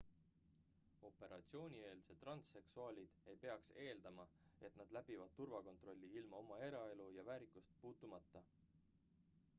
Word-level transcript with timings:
operatsioonieelsed 1.09 2.15
transseksuaalid 2.23 3.19
ei 3.33 3.37
peaks 3.43 3.71
eeldama 3.85 4.27
et 4.69 4.81
nad 4.81 4.97
läbivad 4.99 5.37
turvakontrolli 5.41 6.11
ilma 6.23 6.43
oma 6.47 6.59
eraelu 6.73 7.09
ja 7.19 7.29
väärikust 7.31 7.73
puutumata 7.85 8.45